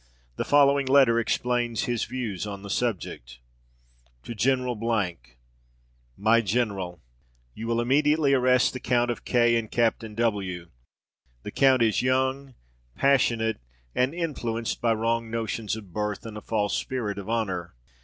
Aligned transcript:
The 0.35 0.43
following 0.45 0.87
letter 0.87 1.19
explains 1.19 1.83
his 1.83 2.05
views 2.05 2.47
on 2.47 2.63
the 2.63 2.71
subject: 2.71 3.37
"TO 4.23 4.33
GENERAL 4.33 4.75
"MY 6.17 6.41
GENERAL, 6.41 6.99
"You 7.53 7.67
will 7.67 7.79
immediately 7.79 8.33
arrest 8.33 8.73
the 8.73 8.79
Count 8.79 9.11
of 9.11 9.23
K. 9.25 9.55
and 9.55 9.69
Captain 9.69 10.15
W. 10.15 10.71
The 11.43 11.51
count 11.51 11.83
is 11.83 12.01
young, 12.01 12.55
passionate, 12.95 13.59
and 13.93 14.15
influenced 14.15 14.81
by 14.81 14.93
wrong 14.95 15.29
notions 15.29 15.75
of 15.75 15.93
birth 15.93 16.25
and 16.25 16.35
a 16.35 16.41
false 16.41 16.75
spirit 16.75 17.19
of 17.19 17.29
honour. 17.29 17.75